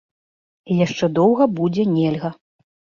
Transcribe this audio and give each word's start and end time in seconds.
І 0.71 0.79
яшчэ 0.79 1.05
доўга 1.21 1.49
будзе 1.63 1.89
нельга. 1.95 2.37